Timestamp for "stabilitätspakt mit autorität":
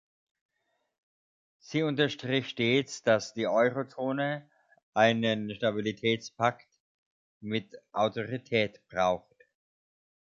5.53-8.81